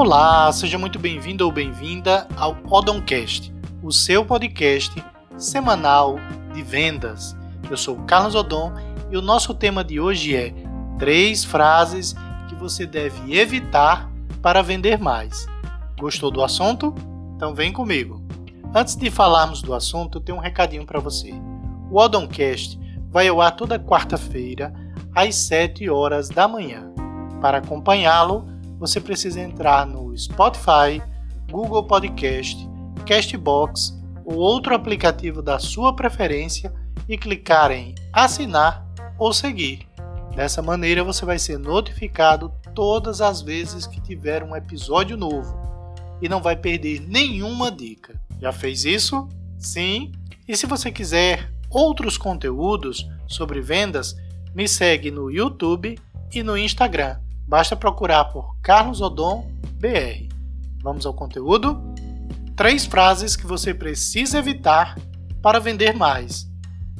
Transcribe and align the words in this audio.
Olá, 0.00 0.52
seja 0.52 0.78
muito 0.78 0.96
bem-vindo 0.96 1.44
ou 1.44 1.50
bem-vinda 1.50 2.28
ao 2.36 2.56
Odoncast, 2.70 3.52
o 3.82 3.90
seu 3.90 4.24
podcast 4.24 4.94
semanal 5.36 6.14
de 6.54 6.62
vendas. 6.62 7.36
Eu 7.68 7.76
sou 7.76 7.96
Carlos 8.04 8.36
Odon 8.36 8.72
e 9.10 9.16
o 9.16 9.20
nosso 9.20 9.52
tema 9.52 9.82
de 9.82 9.98
hoje 9.98 10.36
é 10.36 10.54
três 11.00 11.42
frases 11.42 12.14
que 12.48 12.54
você 12.54 12.86
deve 12.86 13.36
evitar 13.36 14.08
para 14.40 14.62
vender 14.62 15.00
mais. 15.00 15.48
Gostou 15.98 16.30
do 16.30 16.44
assunto? 16.44 16.94
Então 17.34 17.52
vem 17.52 17.72
comigo. 17.72 18.24
Antes 18.72 18.94
de 18.94 19.10
falarmos 19.10 19.62
do 19.62 19.74
assunto, 19.74 20.18
eu 20.18 20.22
tenho 20.22 20.38
um 20.38 20.40
recadinho 20.40 20.86
para 20.86 21.00
você. 21.00 21.34
O 21.90 21.98
Odoncast 21.98 22.78
vai 23.10 23.26
ao 23.26 23.40
ar 23.40 23.50
toda 23.50 23.80
quarta-feira 23.80 24.72
às 25.12 25.34
7 25.34 25.90
horas 25.90 26.28
da 26.28 26.46
manhã. 26.46 26.88
Para 27.40 27.58
acompanhá-lo, 27.58 28.57
você 28.78 29.00
precisa 29.00 29.40
entrar 29.40 29.86
no 29.86 30.16
Spotify, 30.16 31.02
Google 31.50 31.84
Podcast, 31.84 32.56
Castbox 33.06 33.98
ou 34.24 34.36
outro 34.36 34.74
aplicativo 34.74 35.42
da 35.42 35.58
sua 35.58 35.94
preferência 35.94 36.72
e 37.08 37.16
clicar 37.16 37.70
em 37.70 37.94
assinar 38.12 38.86
ou 39.18 39.32
seguir. 39.32 39.86
Dessa 40.34 40.62
maneira 40.62 41.02
você 41.02 41.24
vai 41.24 41.38
ser 41.38 41.58
notificado 41.58 42.52
todas 42.74 43.20
as 43.20 43.40
vezes 43.40 43.86
que 43.86 44.00
tiver 44.00 44.44
um 44.44 44.54
episódio 44.54 45.16
novo 45.16 45.58
e 46.22 46.28
não 46.28 46.40
vai 46.40 46.54
perder 46.54 47.00
nenhuma 47.00 47.72
dica. 47.72 48.20
Já 48.40 48.52
fez 48.52 48.84
isso? 48.84 49.28
Sim? 49.58 50.12
E 50.46 50.56
se 50.56 50.66
você 50.66 50.92
quiser 50.92 51.50
outros 51.70 52.16
conteúdos 52.16 53.08
sobre 53.26 53.60
vendas, 53.60 54.16
me 54.54 54.68
segue 54.68 55.10
no 55.10 55.30
YouTube 55.30 55.98
e 56.32 56.42
no 56.42 56.56
Instagram. 56.56 57.18
Basta 57.48 57.74
procurar 57.74 58.26
por 58.26 58.56
Carlos 58.60 59.00
Odon 59.00 59.50
BR. 59.80 60.28
Vamos 60.82 61.06
ao 61.06 61.14
conteúdo? 61.14 61.82
Três 62.54 62.84
frases 62.84 63.36
que 63.36 63.46
você 63.46 63.72
precisa 63.72 64.38
evitar 64.38 64.98
para 65.40 65.58
vender 65.58 65.94
mais. 65.94 66.46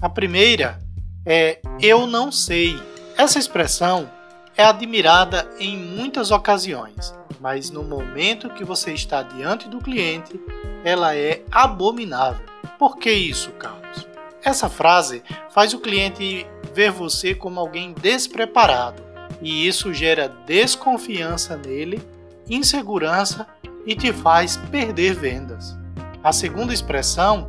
A 0.01 0.09
primeira 0.09 0.79
é 1.27 1.61
eu 1.83 2.07
não 2.07 2.33
sei. 2.33 2.81
Essa 3.19 3.39
expressão 3.39 4.11
é 4.57 4.65
admirada 4.65 5.47
em 5.61 5.77
muitas 5.77 6.31
ocasiões, 6.31 7.15
mas 7.39 7.69
no 7.71 7.83
momento 7.83 8.49
que 8.49 8.65
você 8.65 8.95
está 8.95 9.23
diante 9.23 9.69
do 9.69 9.81
cliente, 9.81 10.41
ela 10.83 11.15
é 11.15 11.43
abominável. 11.51 12.47
Por 12.79 12.97
que 12.97 13.13
isso, 13.13 13.51
Carlos? 13.53 14.09
Essa 14.43 14.71
frase 14.71 15.23
faz 15.51 15.75
o 15.75 15.79
cliente 15.79 16.47
ver 16.73 16.91
você 16.91 17.35
como 17.35 17.61
alguém 17.61 17.93
despreparado, 17.93 19.03
e 19.41 19.67
isso 19.67 19.93
gera 19.93 20.29
desconfiança 20.47 21.57
nele, 21.57 22.01
insegurança 22.49 23.47
e 23.87 23.95
te 23.95 24.13
faz 24.13 24.57
perder 24.57 25.15
vendas. 25.15 25.77
A 26.23 26.33
segunda 26.33 26.75
expressão 26.75 27.49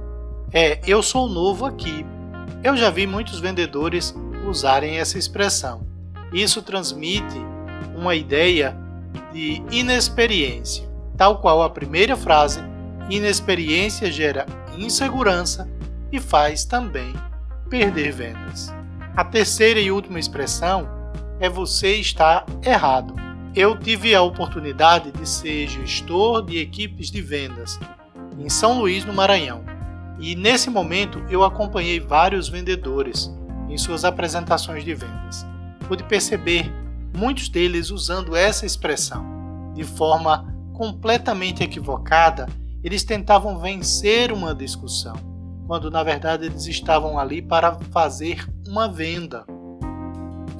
é 0.54 0.80
eu 0.86 1.02
sou 1.02 1.28
novo 1.28 1.66
aqui. 1.66 2.06
Eu 2.64 2.76
já 2.78 2.90
vi 2.90 3.08
muitos 3.08 3.40
vendedores 3.40 4.16
usarem 4.48 5.00
essa 5.00 5.18
expressão. 5.18 5.88
Isso 6.32 6.62
transmite 6.62 7.38
uma 7.96 8.16
ideia 8.16 8.76
de 9.34 9.62
inexperiência, 9.72 10.88
tal 11.18 11.40
qual 11.40 11.64
a 11.64 11.70
primeira 11.70 12.16
frase, 12.16 12.62
inexperiência 13.10 14.12
gera 14.12 14.46
insegurança 14.78 15.70
e 16.12 16.20
faz 16.20 16.66
também 16.66 17.14
perder 17.70 18.12
vendas. 18.12 18.74
A 19.16 19.24
terceira 19.24 19.80
e 19.80 19.92
última 19.92 20.20
expressão 20.20 20.99
é 21.40 21.50
você 21.50 21.96
está 21.96 22.46
errado. 22.64 23.14
Eu 23.56 23.78
tive 23.78 24.14
a 24.14 24.22
oportunidade 24.22 25.12
de 25.12 25.28
ser 25.28 25.68
gestor 25.68 26.44
de 26.44 26.60
equipes 26.60 27.10
de 27.10 27.22
vendas 27.22 27.80
em 28.38 28.50
São 28.50 28.80
Luís, 28.80 29.06
no 29.06 29.14
Maranhão. 29.14 29.64
E 30.20 30.36
nesse 30.36 30.70
momento 30.70 31.24
eu 31.30 31.44
acompanhei 31.44 32.00
vários 32.00 32.48
vendedores 32.48 33.32
em 33.70 33.78
suas 33.78 34.04
apresentações 34.04 34.84
de 34.84 34.94
vendas. 34.94 35.46
Pude 35.88 36.04
perceber 36.04 36.72
muitos 37.16 37.50
deles 37.50 37.90
usando 37.90 38.36
essa 38.36 38.66
expressão. 38.66 39.74
De 39.74 39.84
forma 39.84 40.54
completamente 40.74 41.64
equivocada, 41.64 42.48
eles 42.84 43.04
tentavam 43.04 43.60
vencer 43.60 44.32
uma 44.32 44.56
discussão, 44.56 45.16
quando 45.68 45.92
na 45.92 46.04
verdade 46.04 46.46
eles 46.46 46.66
estavam 46.66 47.20
ali 47.20 47.42
para 47.42 47.78
fazer 47.92 48.46
uma 48.68 48.88
venda. 48.88 49.46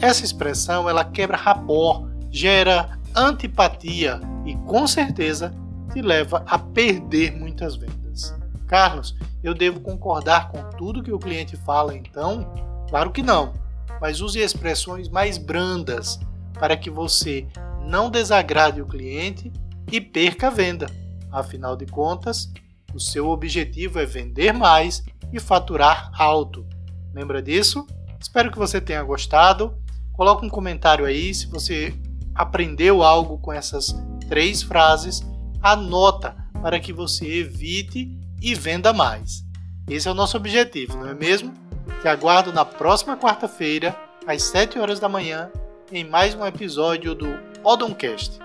Essa 0.02 0.24
expressão 0.24 0.90
ela 0.90 1.04
quebra 1.04 1.36
rapó, 1.36 2.08
gera 2.32 2.98
antipatia 3.16 4.22
e 4.46 4.56
com 4.56 4.88
certeza 4.88 5.54
te 5.92 6.02
leva 6.02 6.44
a 6.48 6.58
perder 6.58 7.36
muitas 7.36 7.76
vendas. 7.76 8.34
Carlos, 8.68 9.16
eu 9.44 9.54
devo 9.54 9.82
concordar 9.82 10.50
com 10.50 10.64
tudo 10.78 11.04
que 11.04 11.12
o 11.12 11.20
cliente 11.20 11.58
fala 11.58 11.96
então? 11.96 12.54
Claro 12.90 13.12
que 13.12 13.22
não, 13.22 13.54
mas 14.00 14.22
use 14.22 14.40
expressões 14.40 15.10
mais 15.10 15.38
brandas 15.38 16.20
para 16.54 16.78
que 16.78 16.90
você 16.90 17.48
não 17.86 18.10
desagrade 18.10 18.82
o 18.82 18.88
cliente 18.88 19.52
e 19.92 20.00
perca 20.00 20.48
a 20.48 20.52
venda. 20.52 20.88
Afinal 21.32 21.76
de 21.76 21.86
contas, 21.86 22.52
o 22.94 23.00
seu 23.00 23.28
objetivo 23.28 24.00
é 24.00 24.06
vender 24.06 24.54
mais 24.54 25.04
e 25.34 25.40
faturar 25.40 26.12
alto. 26.18 26.66
Lembra 27.14 27.42
disso? 27.42 27.86
Espero 28.20 28.52
que 28.52 28.58
você 28.58 28.80
tenha 28.80 29.04
gostado. 29.04 29.78
Coloque 30.20 30.46
um 30.46 30.50
comentário 30.50 31.06
aí 31.06 31.34
se 31.34 31.48
você 31.48 31.94
aprendeu 32.36 33.02
algo 33.02 33.38
com 33.38 33.54
essas 33.54 33.96
três 34.28 34.62
frases. 34.62 35.22
Anota 35.62 36.36
para 36.62 36.78
que 36.78 36.92
você 36.92 37.26
evite 37.26 38.20
e 38.42 38.54
venda 38.54 38.92
mais. 38.92 39.46
Esse 39.90 40.10
é 40.10 40.12
o 40.12 40.14
nosso 40.14 40.36
objetivo, 40.36 40.98
não 40.98 41.08
é 41.08 41.14
mesmo? 41.14 41.54
Te 42.02 42.10
aguardo 42.10 42.52
na 42.52 42.66
próxima 42.66 43.16
quarta-feira, 43.16 43.98
às 44.28 44.44
7 44.44 44.78
horas 44.78 45.00
da 45.00 45.08
manhã, 45.08 45.50
em 45.90 46.04
mais 46.04 46.36
um 46.36 46.46
episódio 46.46 47.16
do 47.16 47.40
Odoncast. 47.64 48.40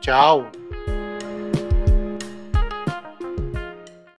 Tchau! 0.00 0.52